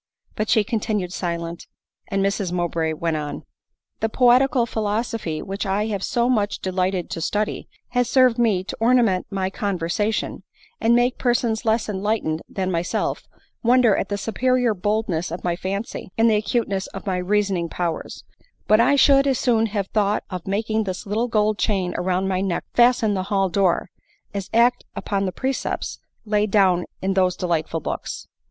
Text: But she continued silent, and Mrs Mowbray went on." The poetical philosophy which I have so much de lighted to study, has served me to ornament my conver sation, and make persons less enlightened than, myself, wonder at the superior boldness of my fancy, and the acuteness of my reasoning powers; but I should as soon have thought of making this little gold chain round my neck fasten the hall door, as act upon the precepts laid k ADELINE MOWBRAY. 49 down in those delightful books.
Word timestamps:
But 0.35 0.49
she 0.49 0.63
continued 0.63 1.13
silent, 1.13 1.67
and 2.07 2.25
Mrs 2.25 2.51
Mowbray 2.51 2.93
went 2.93 3.17
on." 3.17 3.43
The 3.99 4.09
poetical 4.09 4.65
philosophy 4.65 5.43
which 5.43 5.63
I 5.63 5.85
have 5.89 6.03
so 6.03 6.27
much 6.27 6.57
de 6.57 6.71
lighted 6.71 7.07
to 7.11 7.21
study, 7.21 7.69
has 7.89 8.09
served 8.09 8.39
me 8.39 8.63
to 8.63 8.77
ornament 8.79 9.27
my 9.29 9.51
conver 9.51 9.81
sation, 9.91 10.41
and 10.79 10.95
make 10.95 11.19
persons 11.19 11.65
less 11.65 11.87
enlightened 11.87 12.41
than, 12.49 12.71
myself, 12.71 13.27
wonder 13.61 13.95
at 13.95 14.09
the 14.09 14.17
superior 14.17 14.73
boldness 14.73 15.29
of 15.29 15.43
my 15.43 15.55
fancy, 15.55 16.11
and 16.17 16.27
the 16.27 16.35
acuteness 16.35 16.87
of 16.87 17.05
my 17.05 17.17
reasoning 17.17 17.69
powers; 17.69 18.23
but 18.67 18.79
I 18.79 18.95
should 18.95 19.27
as 19.27 19.37
soon 19.37 19.67
have 19.67 19.85
thought 19.89 20.23
of 20.31 20.47
making 20.47 20.85
this 20.85 21.05
little 21.05 21.27
gold 21.27 21.59
chain 21.59 21.91
round 21.91 22.27
my 22.27 22.41
neck 22.41 22.65
fasten 22.73 23.13
the 23.13 23.21
hall 23.29 23.49
door, 23.49 23.91
as 24.33 24.49
act 24.51 24.83
upon 24.95 25.25
the 25.27 25.31
precepts 25.31 25.99
laid 26.25 26.49
k 26.51 26.57
ADELINE 26.57 26.69
MOWBRAY. 26.77 26.85
49 26.87 26.87
down 27.03 27.07
in 27.07 27.13
those 27.13 27.35
delightful 27.37 27.79
books. 27.81 28.25